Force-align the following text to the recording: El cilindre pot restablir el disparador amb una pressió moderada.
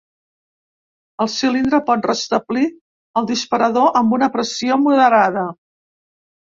El 1.25 1.29
cilindre 1.33 1.81
pot 1.91 2.09
restablir 2.11 2.65
el 3.23 3.31
disparador 3.35 4.03
amb 4.03 4.21
una 4.21 4.35
pressió 4.39 4.83
moderada. 4.89 5.49